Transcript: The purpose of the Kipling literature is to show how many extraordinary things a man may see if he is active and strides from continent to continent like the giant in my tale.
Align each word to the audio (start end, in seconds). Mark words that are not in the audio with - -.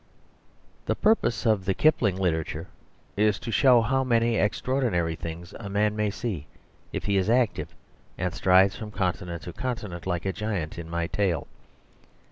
The 0.87 0.95
purpose 0.95 1.45
of 1.45 1.63
the 1.65 1.75
Kipling 1.75 2.15
literature 2.15 2.65
is 3.15 3.37
to 3.37 3.51
show 3.51 3.81
how 3.81 4.03
many 4.03 4.35
extraordinary 4.35 5.15
things 5.15 5.53
a 5.59 5.69
man 5.69 5.95
may 5.95 6.09
see 6.09 6.47
if 6.91 7.05
he 7.05 7.17
is 7.17 7.29
active 7.29 7.75
and 8.17 8.33
strides 8.33 8.75
from 8.75 8.89
continent 8.89 9.43
to 9.43 9.53
continent 9.53 10.07
like 10.07 10.23
the 10.23 10.33
giant 10.33 10.79
in 10.79 10.89
my 10.89 11.05
tale. 11.05 11.45